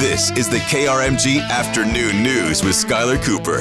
This 0.00 0.30
is 0.32 0.48
the 0.48 0.56
KRMG 0.58 1.40
Afternoon 1.50 2.22
News 2.22 2.62
with 2.64 2.72
Skylar 2.74 3.22
Cooper. 3.22 3.58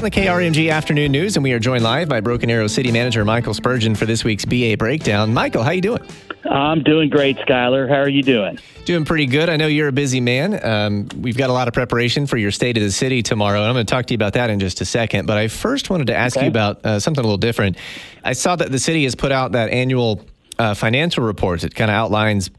The 0.00 0.10
KRMG 0.10 0.72
Afternoon 0.72 1.12
News, 1.12 1.36
and 1.36 1.44
we 1.44 1.52
are 1.52 1.58
joined 1.60 1.84
live 1.84 2.08
by 2.08 2.20
Broken 2.20 2.50
Arrow 2.50 2.66
City 2.66 2.90
Manager 2.90 3.24
Michael 3.24 3.54
Spurgeon 3.54 3.94
for 3.94 4.06
this 4.06 4.24
week's 4.24 4.44
BA 4.44 4.76
Breakdown. 4.78 5.32
Michael, 5.32 5.62
how 5.62 5.70
you 5.70 5.80
doing? 5.80 6.02
I'm 6.50 6.82
doing 6.82 7.10
great, 7.10 7.36
Skylar. 7.38 7.88
How 7.88 7.96
are 8.00 8.08
you 8.08 8.22
doing? 8.22 8.58
Doing 8.86 9.04
pretty 9.04 9.26
good. 9.26 9.48
I 9.48 9.56
know 9.56 9.66
you're 9.68 9.88
a 9.88 9.92
busy 9.92 10.20
man. 10.20 10.58
Um, 10.64 11.08
we've 11.20 11.36
got 11.36 11.48
a 11.50 11.52
lot 11.52 11.68
of 11.68 11.74
preparation 11.74 12.26
for 12.26 12.38
your 12.38 12.50
State 12.50 12.76
of 12.76 12.82
the 12.82 12.90
City 12.90 13.22
tomorrow, 13.22 13.60
and 13.60 13.68
I'm 13.68 13.74
going 13.74 13.86
to 13.86 13.90
talk 13.90 14.06
to 14.06 14.14
you 14.14 14.16
about 14.16 14.32
that 14.32 14.50
in 14.50 14.58
just 14.58 14.80
a 14.80 14.84
second. 14.84 15.26
But 15.26 15.38
I 15.38 15.46
first 15.48 15.90
wanted 15.90 16.08
to 16.08 16.16
ask 16.16 16.36
Okay. 16.36 16.46
you 16.46 16.50
about 16.50 16.84
uh, 16.84 16.98
something 16.98 17.20
a 17.22 17.26
little 17.26 17.38
different. 17.38 17.76
I 18.24 18.32
saw 18.32 18.56
that 18.56 18.72
the 18.72 18.80
city 18.80 19.04
has 19.04 19.14
put 19.14 19.30
out 19.30 19.52
that 19.52 19.70
annual 19.70 20.24
uh, 20.58 20.74
financial 20.74 21.24
report 21.24 21.60
that 21.60 21.74
kind 21.74 21.90
of 21.90 21.94
outlines 21.94 22.50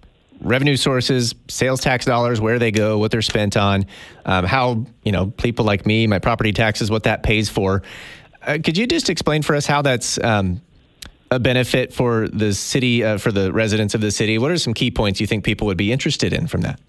revenue 0.42 0.76
sources, 0.76 1.34
sales 1.48 1.82
tax 1.82 2.06
dollars, 2.06 2.42
where 2.42 2.60
they 2.60 2.72
go, 2.72 2.98
what 2.98 3.12
they're 3.12 3.22
spent 3.22 3.56
on, 3.56 3.86
um, 4.26 4.46
how 4.46 4.86
you 5.04 5.12
know 5.12 5.28
people 5.28 5.66
like 5.66 5.86
me, 5.86 6.08
my 6.08 6.20
property 6.20 6.52
taxes, 6.52 6.92
what 6.92 7.04
that 7.04 7.24
pays 7.24 7.50
for. 7.50 7.84
Uh, 8.46 8.58
could 8.64 8.78
you 8.78 8.88
just 8.88 9.10
explain 9.10 9.42
for 9.42 9.56
us 9.56 9.66
how 9.66 9.82
that's 9.82 10.22
um, 10.24 10.62
a 11.30 11.40
benefit 11.40 11.94
for 11.94 12.28
the 12.28 12.54
city, 12.54 13.04
uh, 13.04 13.18
for 13.18 13.32
the 13.32 13.54
residents 13.54 13.94
of 13.94 14.02
the 14.02 14.12
city? 14.12 14.38
What 14.38 14.52
are 14.52 14.58
some 14.58 14.74
key 14.74 14.92
points 14.92 15.22
you 15.22 15.28
think 15.28 15.44
people 15.44 15.68
would 15.68 15.78
be 15.78 15.92
interested 15.92 16.34
in 16.34 16.48
from 16.48 16.62
that? 16.62 16.80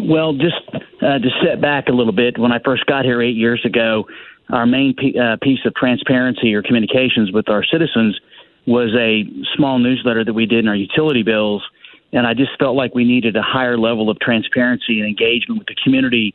Well, 0.00 0.34
just 0.34 0.56
uh, 1.00 1.18
to 1.18 1.30
step 1.40 1.60
back 1.60 1.88
a 1.88 1.92
little 1.92 2.12
bit, 2.12 2.36
when 2.36 2.52
I 2.52 2.58
first 2.64 2.84
got 2.86 3.04
here 3.04 3.22
eight 3.22 3.36
years 3.36 3.64
ago, 3.64 4.06
our 4.50 4.66
main 4.66 4.94
p- 4.94 5.18
uh, 5.18 5.36
piece 5.40 5.60
of 5.64 5.74
transparency 5.74 6.52
or 6.54 6.62
communications 6.62 7.32
with 7.32 7.48
our 7.48 7.64
citizens 7.64 8.18
was 8.66 8.90
a 8.98 9.24
small 9.56 9.78
newsletter 9.78 10.24
that 10.24 10.32
we 10.32 10.46
did 10.46 10.60
in 10.60 10.68
our 10.68 10.76
utility 10.76 11.22
bills. 11.22 11.62
And 12.14 12.26
I 12.26 12.32
just 12.32 12.52
felt 12.58 12.76
like 12.76 12.94
we 12.94 13.04
needed 13.04 13.36
a 13.36 13.42
higher 13.42 13.76
level 13.76 14.08
of 14.08 14.18
transparency 14.20 15.00
and 15.00 15.08
engagement 15.08 15.58
with 15.58 15.66
the 15.66 15.74
community 15.82 16.34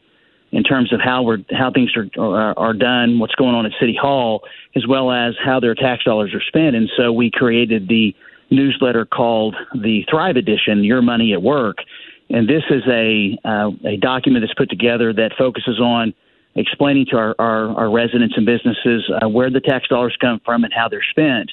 in 0.52 0.64
terms 0.64 0.92
of 0.92 1.00
how 1.00 1.24
we're 1.24 1.38
how 1.52 1.72
things 1.72 1.92
are 1.96 2.08
are, 2.22 2.58
are 2.58 2.74
done, 2.74 3.18
what's 3.18 3.36
going 3.36 3.56
on 3.56 3.66
at 3.66 3.72
City 3.80 3.98
Hall, 4.00 4.44
as 4.76 4.86
well 4.86 5.12
as 5.12 5.36
how 5.44 5.60
their 5.60 5.76
tax 5.76 6.04
dollars 6.04 6.34
are 6.34 6.42
spent. 6.42 6.76
And 6.76 6.90
so 6.98 7.14
we 7.14 7.32
created 7.32 7.88
the 7.88 8.14
newsletter 8.52 9.06
called 9.06 9.56
the 9.74 10.04
Thrive 10.10 10.36
Edition: 10.36 10.84
Your 10.84 11.02
Money 11.02 11.34
at 11.34 11.42
Work. 11.42 11.78
And 12.30 12.48
this 12.48 12.64
is 12.70 12.84
a 12.88 13.40
uh, 13.46 13.72
a 13.86 13.98
document 13.98 14.44
that's 14.44 14.54
put 14.56 14.70
together 14.70 15.14
that 15.14 15.32
focuses 15.38 15.80
on 15.80 16.14
explaining 16.56 17.06
to 17.06 17.16
our, 17.16 17.36
our, 17.40 17.70
our 17.78 17.92
residents 17.92 18.36
and 18.36 18.46
businesses 18.46 19.10
uh, 19.22 19.30
where 19.30 19.50
the 19.50 19.62
tax 19.62 19.88
dollars 19.88 20.18
come 20.20 20.42
from 20.44 20.64
and 20.64 20.74
how 20.74 20.90
they're 20.90 21.06
spent. 21.10 21.52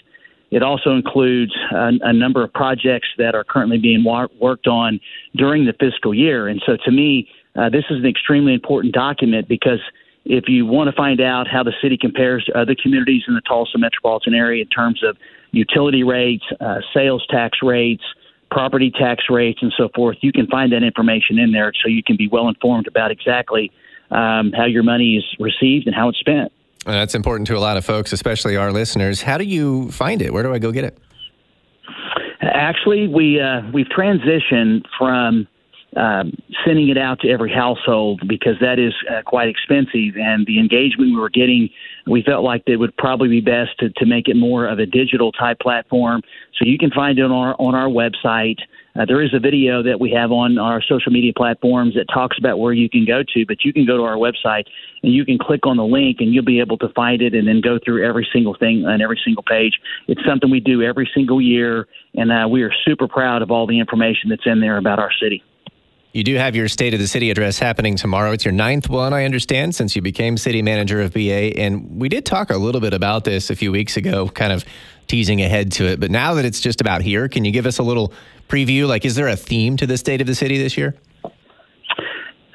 It 0.50 0.62
also 0.62 0.90
includes 0.90 1.52
a, 1.72 1.90
a 2.02 2.12
number 2.12 2.42
of 2.44 2.52
projects 2.52 3.08
that 3.18 3.34
are 3.34 3.44
currently 3.44 3.78
being 3.78 4.04
wa- 4.04 4.28
worked 4.40 4.66
on 4.66 5.00
during 5.34 5.66
the 5.66 5.72
fiscal 5.72 6.14
year. 6.14 6.48
And 6.48 6.62
so, 6.64 6.76
to 6.84 6.90
me, 6.90 7.28
uh, 7.56 7.68
this 7.68 7.84
is 7.90 7.98
an 7.98 8.06
extremely 8.06 8.54
important 8.54 8.94
document 8.94 9.48
because 9.48 9.80
if 10.24 10.48
you 10.48 10.66
want 10.66 10.88
to 10.88 10.96
find 10.96 11.20
out 11.20 11.46
how 11.48 11.62
the 11.62 11.72
city 11.80 11.96
compares 11.96 12.44
to 12.44 12.58
other 12.58 12.74
communities 12.80 13.22
in 13.28 13.34
the 13.34 13.40
Tulsa 13.40 13.78
metropolitan 13.78 14.34
area 14.34 14.62
in 14.62 14.68
terms 14.68 15.02
of 15.04 15.16
utility 15.52 16.02
rates, 16.02 16.44
uh, 16.60 16.80
sales 16.92 17.24
tax 17.30 17.58
rates, 17.62 18.02
property 18.50 18.90
tax 18.90 19.24
rates, 19.30 19.60
and 19.62 19.72
so 19.76 19.88
forth, 19.94 20.16
you 20.20 20.32
can 20.32 20.46
find 20.46 20.72
that 20.72 20.82
information 20.82 21.38
in 21.38 21.52
there 21.52 21.72
so 21.82 21.88
you 21.88 22.02
can 22.02 22.16
be 22.16 22.28
well 22.28 22.48
informed 22.48 22.86
about 22.86 23.10
exactly 23.10 23.70
um, 24.10 24.52
how 24.52 24.64
your 24.64 24.82
money 24.82 25.16
is 25.16 25.24
received 25.38 25.86
and 25.86 25.94
how 25.94 26.08
it's 26.08 26.18
spent. 26.18 26.52
Uh, 26.86 26.92
That's 26.92 27.16
important 27.16 27.48
to 27.48 27.56
a 27.56 27.58
lot 27.58 27.76
of 27.76 27.84
folks, 27.84 28.12
especially 28.12 28.56
our 28.56 28.72
listeners. 28.72 29.20
How 29.20 29.38
do 29.38 29.44
you 29.44 29.90
find 29.90 30.22
it? 30.22 30.32
Where 30.32 30.44
do 30.44 30.54
I 30.54 30.58
go 30.60 30.70
get 30.70 30.84
it? 30.84 30.96
Actually, 32.40 33.08
we 33.08 33.40
uh, 33.40 33.62
we've 33.72 33.88
transitioned 33.88 34.84
from 34.96 35.48
um, 35.96 36.32
sending 36.64 36.88
it 36.88 36.98
out 36.98 37.20
to 37.20 37.30
every 37.30 37.52
household 37.52 38.22
because 38.28 38.54
that 38.60 38.78
is 38.78 38.92
uh, 39.10 39.22
quite 39.22 39.48
expensive, 39.48 40.16
and 40.16 40.46
the 40.46 40.58
engagement 40.58 41.10
we 41.10 41.16
were 41.16 41.30
getting, 41.30 41.70
we 42.06 42.22
felt 42.22 42.44
like 42.44 42.62
it 42.66 42.76
would 42.76 42.96
probably 42.96 43.28
be 43.28 43.40
best 43.40 43.78
to, 43.78 43.90
to 43.90 44.06
make 44.06 44.28
it 44.28 44.36
more 44.36 44.66
of 44.66 44.78
a 44.78 44.86
digital 44.86 45.32
type 45.32 45.58
platform. 45.58 46.22
So 46.58 46.64
you 46.64 46.78
can 46.78 46.90
find 46.90 47.18
it 47.18 47.22
on 47.22 47.32
our 47.32 47.56
on 47.58 47.74
our 47.74 47.88
website. 47.88 48.58
Uh, 48.94 49.04
there 49.04 49.22
is 49.22 49.34
a 49.34 49.38
video 49.38 49.82
that 49.82 50.00
we 50.00 50.10
have 50.10 50.32
on 50.32 50.56
our 50.56 50.80
social 50.80 51.12
media 51.12 51.32
platforms 51.36 51.94
that 51.94 52.06
talks 52.12 52.38
about 52.38 52.58
where 52.58 52.72
you 52.72 52.88
can 52.88 53.04
go 53.04 53.22
to, 53.34 53.44
but 53.46 53.62
you 53.62 53.72
can 53.72 53.84
go 53.84 53.96
to 53.98 54.02
our 54.02 54.16
website 54.16 54.64
and 55.02 55.12
you 55.12 55.24
can 55.24 55.38
click 55.38 55.66
on 55.66 55.76
the 55.76 55.84
link 55.84 56.16
and 56.20 56.32
you'll 56.32 56.44
be 56.44 56.60
able 56.60 56.78
to 56.78 56.88
find 56.90 57.20
it 57.20 57.34
and 57.34 57.46
then 57.46 57.60
go 57.60 57.78
through 57.84 58.06
every 58.06 58.26
single 58.32 58.54
thing 58.54 58.86
on 58.86 59.02
every 59.02 59.20
single 59.22 59.42
page. 59.42 59.74
It's 60.08 60.24
something 60.26 60.50
we 60.50 60.60
do 60.60 60.82
every 60.82 61.10
single 61.14 61.42
year, 61.42 61.88
and 62.14 62.32
uh, 62.32 62.48
we 62.48 62.62
are 62.62 62.72
super 62.86 63.06
proud 63.06 63.42
of 63.42 63.50
all 63.50 63.66
the 63.66 63.78
information 63.78 64.30
that's 64.30 64.46
in 64.46 64.60
there 64.60 64.78
about 64.78 64.98
our 64.98 65.12
city. 65.20 65.42
You 66.16 66.24
do 66.24 66.36
have 66.36 66.56
your 66.56 66.66
State 66.66 66.94
of 66.94 67.00
the 67.00 67.06
City 67.06 67.30
address 67.30 67.58
happening 67.58 67.94
tomorrow. 67.94 68.32
It's 68.32 68.42
your 68.42 68.52
ninth 68.52 68.88
one, 68.88 69.12
I 69.12 69.26
understand, 69.26 69.74
since 69.74 69.94
you 69.94 70.00
became 70.00 70.38
city 70.38 70.62
manager 70.62 71.02
of 71.02 71.12
BA. 71.12 71.58
And 71.58 72.00
we 72.00 72.08
did 72.08 72.24
talk 72.24 72.48
a 72.48 72.56
little 72.56 72.80
bit 72.80 72.94
about 72.94 73.24
this 73.24 73.50
a 73.50 73.54
few 73.54 73.70
weeks 73.70 73.98
ago, 73.98 74.26
kind 74.28 74.50
of 74.50 74.64
teasing 75.08 75.42
ahead 75.42 75.72
to 75.72 75.84
it. 75.84 76.00
But 76.00 76.10
now 76.10 76.32
that 76.32 76.46
it's 76.46 76.58
just 76.58 76.80
about 76.80 77.02
here, 77.02 77.28
can 77.28 77.44
you 77.44 77.52
give 77.52 77.66
us 77.66 77.76
a 77.76 77.82
little 77.82 78.14
preview? 78.48 78.88
Like, 78.88 79.04
is 79.04 79.14
there 79.14 79.28
a 79.28 79.36
theme 79.36 79.76
to 79.76 79.86
the 79.86 79.98
State 79.98 80.22
of 80.22 80.26
the 80.26 80.34
City 80.34 80.56
this 80.56 80.78
year? 80.78 80.94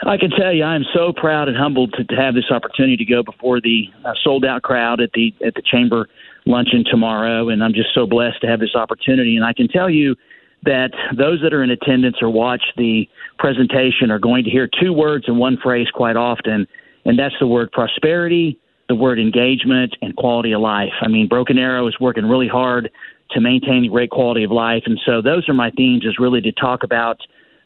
I 0.08 0.18
can 0.18 0.32
tell 0.32 0.52
you, 0.52 0.64
I 0.64 0.74
am 0.74 0.86
so 0.92 1.14
proud 1.14 1.48
and 1.48 1.56
humbled 1.56 1.94
to, 2.00 2.04
to 2.04 2.16
have 2.16 2.34
this 2.34 2.50
opportunity 2.50 2.98
to 2.98 3.06
go 3.06 3.22
before 3.22 3.62
the 3.62 3.84
uh, 4.04 4.14
sold 4.24 4.44
out 4.44 4.64
crowd 4.64 5.02
at 5.02 5.12
the 5.14 5.36
at 5.46 5.54
the 5.54 5.62
chamber 5.62 6.10
luncheon 6.48 6.84
tomorrow, 6.90 7.50
and 7.50 7.64
I'm 7.64 7.76
just 7.76 7.94
so 7.94 8.08
blessed 8.08 8.42
to 8.42 8.48
have 8.48 8.60
this 8.60 8.74
opportunity. 8.74 9.36
And 9.36 9.46
I 9.46 9.54
can 9.54 9.68
tell 9.68 9.88
you 9.88 10.16
that 10.64 10.92
those 11.18 11.42
that 11.42 11.54
are 11.54 11.64
in 11.64 11.72
attendance 11.72 12.18
or 12.22 12.30
watch 12.30 12.62
the 12.78 13.08
presentation 13.40 14.12
are 14.12 14.20
going 14.20 14.44
to 14.44 14.50
hear 14.50 14.70
two 14.82 14.94
words 14.94 15.26
in 15.28 15.38
one 15.38 15.58
phrase 15.58 15.88
quite 15.94 16.16
often, 16.16 16.68
and 17.06 17.18
that's 17.18 17.36
the 17.40 17.48
word 17.48 17.72
prosperity, 17.72 18.60
the 18.88 18.96
word 18.96 19.20
engagement, 19.20 19.96
and 20.02 20.16
quality 20.16 20.52
of 20.52 20.62
life. 20.62 20.94
I 21.02 21.08
mean, 21.08 21.28
Broken 21.28 21.58
Arrow 21.58 21.88
is 21.88 22.00
working 22.00 22.26
really 22.26 22.48
hard 22.48 22.92
to 23.32 23.42
maintain 23.42 23.90
great 23.90 24.12
quality 24.12 24.44
of 24.44 24.52
life, 24.52 24.84
and 24.86 25.00
so 25.06 25.22
those 25.22 25.48
are 25.50 25.54
my 25.54 25.72
themes. 25.72 26.06
Is 26.06 26.20
really 26.20 26.42
to 26.42 26.52
talk 26.52 26.84
about 26.84 27.18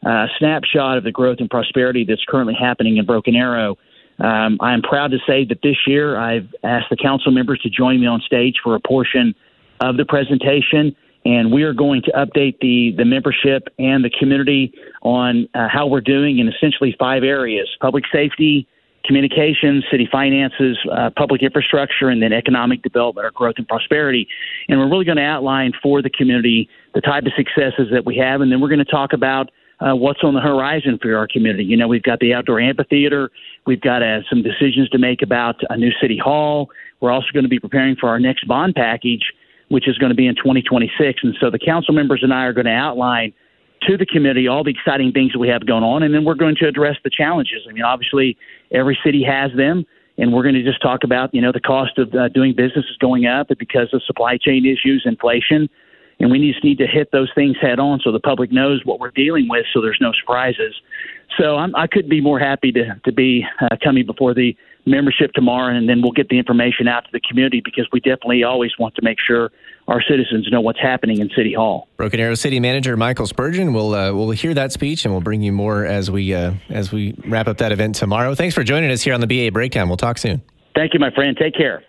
uh, 0.04 0.10
a 0.10 0.28
snapshot 0.38 0.96
of 0.96 1.04
the 1.04 1.12
growth 1.12 1.38
and 1.40 1.50
prosperity 1.50 2.04
that's 2.08 2.24
currently 2.28 2.54
happening 2.54 2.96
in 2.96 3.04
Broken 3.04 3.34
Arrow. 3.34 3.76
Um, 4.18 4.56
I 4.60 4.72
am 4.72 4.80
proud 4.80 5.10
to 5.10 5.18
say 5.26 5.44
that 5.44 5.58
this 5.62 5.76
year 5.86 6.16
I've 6.16 6.48
asked 6.62 6.86
the 6.88 6.96
council 6.96 7.32
members 7.32 7.60
to 7.60 7.68
join 7.68 8.00
me 8.00 8.06
on 8.06 8.20
stage 8.20 8.54
for 8.64 8.74
a 8.74 8.80
portion 8.80 9.34
of 9.80 9.98
the 9.98 10.06
presentation, 10.06 10.96
and 11.26 11.50
we 11.50 11.64
are 11.64 11.74
going 11.74 12.02
to 12.02 12.12
update 12.12 12.60
the 12.60 12.94
the 12.96 13.04
membership 13.04 13.68
and 13.80 14.04
the 14.04 14.10
community 14.10 14.72
on 15.02 15.48
uh, 15.54 15.66
how 15.68 15.86
we're 15.86 16.00
doing 16.00 16.38
in 16.38 16.48
essentially 16.48 16.94
five 16.98 17.24
areas: 17.24 17.68
public 17.80 18.04
safety, 18.12 18.68
communications, 19.04 19.84
city 19.90 20.08
finances, 20.10 20.78
uh, 20.92 21.10
public 21.16 21.42
infrastructure, 21.42 22.08
and 22.08 22.22
then 22.22 22.32
economic 22.32 22.80
development 22.82 23.26
or 23.26 23.32
growth 23.32 23.56
and 23.58 23.66
prosperity. 23.66 24.28
And 24.68 24.78
we're 24.78 24.88
really 24.88 25.04
going 25.04 25.16
to 25.16 25.24
outline 25.24 25.72
for 25.82 26.00
the 26.00 26.10
community 26.10 26.68
the 26.94 27.00
type 27.00 27.24
of 27.26 27.32
successes 27.36 27.88
that 27.90 28.06
we 28.06 28.16
have, 28.18 28.40
and 28.40 28.52
then 28.52 28.60
we're 28.60 28.68
going 28.68 28.78
to 28.78 28.84
talk 28.84 29.12
about 29.12 29.50
uh, 29.80 29.94
what's 29.96 30.20
on 30.22 30.32
the 30.32 30.40
horizon 30.40 30.96
for 31.02 31.16
our 31.16 31.26
community. 31.26 31.64
You 31.64 31.76
know, 31.76 31.88
we've 31.88 32.04
got 32.04 32.20
the 32.20 32.34
outdoor 32.34 32.60
amphitheater, 32.60 33.30
we've 33.66 33.80
got 33.80 34.00
uh, 34.00 34.20
some 34.30 34.42
decisions 34.44 34.88
to 34.90 34.98
make 34.98 35.22
about 35.22 35.56
a 35.70 35.76
new 35.76 35.90
city 36.00 36.18
hall. 36.18 36.70
We're 37.00 37.10
also 37.10 37.26
going 37.34 37.44
to 37.44 37.50
be 37.50 37.58
preparing 37.58 37.96
for 37.96 38.08
our 38.08 38.20
next 38.20 38.46
bond 38.46 38.74
package, 38.76 39.32
which 39.68 39.88
is 39.88 39.98
going 39.98 40.10
to 40.10 40.16
be 40.16 40.26
in 40.26 40.34
2026. 40.36 41.20
And 41.22 41.36
so 41.40 41.50
the 41.50 41.58
council 41.58 41.94
members 41.94 42.20
and 42.22 42.32
I 42.32 42.44
are 42.44 42.52
going 42.52 42.66
to 42.66 42.72
outline 42.72 43.32
to 43.82 43.96
the 43.96 44.06
committee 44.06 44.48
all 44.48 44.64
the 44.64 44.70
exciting 44.70 45.12
things 45.12 45.32
that 45.32 45.38
we 45.38 45.48
have 45.48 45.66
going 45.66 45.84
on, 45.84 46.02
and 46.02 46.14
then 46.14 46.24
we're 46.24 46.34
going 46.34 46.56
to 46.56 46.66
address 46.66 46.96
the 47.04 47.10
challenges. 47.10 47.66
I 47.68 47.72
mean, 47.72 47.84
obviously, 47.84 48.36
every 48.72 48.98
city 49.04 49.22
has 49.22 49.50
them, 49.56 49.84
and 50.18 50.32
we're 50.32 50.42
going 50.42 50.54
to 50.54 50.62
just 50.62 50.80
talk 50.80 51.04
about 51.04 51.34
you 51.34 51.40
know 51.40 51.52
the 51.52 51.60
cost 51.60 51.98
of 51.98 52.14
uh, 52.14 52.28
doing 52.28 52.54
business 52.54 52.84
is 52.90 52.96
going 52.98 53.26
up 53.26 53.48
because 53.58 53.92
of 53.92 54.02
supply 54.04 54.38
chain 54.38 54.64
issues, 54.64 55.02
inflation, 55.04 55.68
and 56.18 56.30
we 56.30 56.50
just 56.50 56.64
need 56.64 56.78
to 56.78 56.86
hit 56.86 57.12
those 57.12 57.30
things 57.34 57.56
head 57.60 57.78
on 57.78 58.00
so 58.02 58.10
the 58.10 58.20
public 58.20 58.50
knows 58.50 58.80
what 58.84 58.98
we're 58.98 59.10
dealing 59.10 59.48
with, 59.48 59.66
so 59.72 59.80
there's 59.80 59.98
no 60.00 60.12
surprises. 60.18 60.74
So 61.38 61.56
I'm, 61.56 61.74
I 61.76 61.86
couldn't 61.86 62.10
be 62.10 62.20
more 62.20 62.38
happy 62.38 62.72
to 62.72 63.00
to 63.04 63.12
be 63.12 63.44
uh, 63.60 63.76
coming 63.82 64.06
before 64.06 64.34
the 64.34 64.56
membership 64.86 65.32
tomorrow, 65.32 65.74
and 65.74 65.88
then 65.88 66.00
we'll 66.00 66.12
get 66.12 66.28
the 66.28 66.38
information 66.38 66.88
out 66.88 67.04
to 67.04 67.10
the 67.12 67.20
community 67.20 67.60
because 67.64 67.86
we 67.92 68.00
definitely 68.00 68.44
always 68.44 68.70
want 68.78 68.94
to 68.94 69.02
make 69.02 69.18
sure 69.24 69.50
our 69.88 70.02
citizens 70.02 70.48
know 70.50 70.60
what's 70.60 70.80
happening 70.80 71.20
in 71.20 71.28
City 71.36 71.52
Hall. 71.52 71.88
Broken 71.96 72.20
Arrow 72.20 72.34
City 72.34 72.60
Manager 72.60 72.96
Michael 72.96 73.26
Spurgeon. 73.26 73.72
We'll 73.72 73.94
uh, 73.94 74.12
we'll 74.12 74.30
hear 74.30 74.54
that 74.54 74.72
speech 74.72 75.04
and 75.04 75.12
we'll 75.12 75.20
bring 75.20 75.42
you 75.42 75.52
more 75.52 75.84
as 75.84 76.10
we 76.10 76.34
uh, 76.34 76.54
as 76.70 76.92
we 76.92 77.14
wrap 77.26 77.48
up 77.48 77.58
that 77.58 77.72
event 77.72 77.96
tomorrow. 77.96 78.34
Thanks 78.34 78.54
for 78.54 78.64
joining 78.64 78.90
us 78.90 79.02
here 79.02 79.14
on 79.14 79.20
the 79.20 79.26
BA 79.26 79.52
Breakdown. 79.52 79.88
We'll 79.88 79.96
talk 79.96 80.18
soon. 80.18 80.42
Thank 80.74 80.94
you, 80.94 81.00
my 81.00 81.10
friend. 81.10 81.36
Take 81.36 81.54
care. 81.54 81.82